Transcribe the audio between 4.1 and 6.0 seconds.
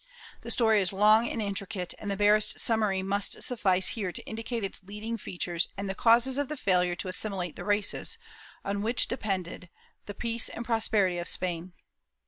to indicate its leading features and the